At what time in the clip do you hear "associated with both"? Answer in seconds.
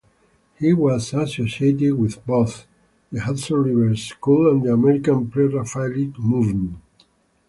1.13-2.65